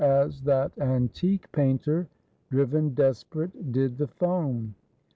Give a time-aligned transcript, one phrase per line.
[0.01, 2.07] 339 FRANCE as that antique Painter,
[2.49, 4.73] driven desperate, did the foam.